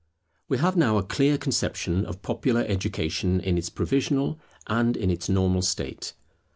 [0.49, 5.29] We have now a clear conception of popular education in its provisional, and in its
[5.29, 6.13] normal state.